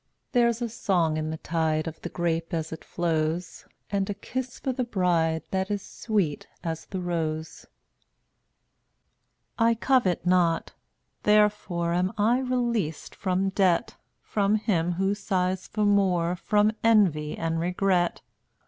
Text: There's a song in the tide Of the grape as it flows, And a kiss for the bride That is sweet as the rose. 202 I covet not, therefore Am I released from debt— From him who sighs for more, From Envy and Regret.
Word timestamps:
There's 0.31 0.63
a 0.63 0.67
song 0.67 1.15
in 1.17 1.29
the 1.29 1.37
tide 1.37 1.85
Of 1.87 2.01
the 2.01 2.09
grape 2.09 2.55
as 2.55 2.71
it 2.71 2.83
flows, 2.83 3.65
And 3.91 4.09
a 4.09 4.15
kiss 4.15 4.57
for 4.57 4.73
the 4.73 4.83
bride 4.83 5.43
That 5.51 5.69
is 5.69 5.83
sweet 5.83 6.47
as 6.63 6.85
the 6.87 6.99
rose. 6.99 7.67
202 9.59 9.63
I 9.63 9.73
covet 9.75 10.25
not, 10.25 10.73
therefore 11.21 11.93
Am 11.93 12.13
I 12.17 12.39
released 12.39 13.13
from 13.13 13.49
debt— 13.49 13.95
From 14.33 14.55
him 14.55 14.93
who 14.93 15.13
sighs 15.13 15.67
for 15.67 15.85
more, 15.85 16.35
From 16.35 16.71
Envy 16.83 17.37
and 17.37 17.59
Regret. 17.59 18.21